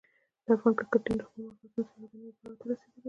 د 0.45 0.47
افغان 0.55 0.73
کرکټ 0.77 1.01
ټیم 1.05 1.15
د 1.19 1.23
خپلو 1.27 1.43
مهارتونو 1.49 1.83
سره 1.89 1.99
یوه 2.01 2.17
نوې 2.21 2.31
پړاو 2.37 2.59
ته 2.59 2.63
رسېدلی 2.69 2.93
دی. 2.97 2.99